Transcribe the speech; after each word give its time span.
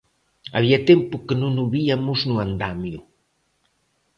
Había 0.57 0.79
tempo 0.89 1.15
que 1.25 1.35
non 1.41 1.53
o 1.63 1.65
viamos 1.75 2.19
no 2.29 2.35
andamio. 2.47 2.99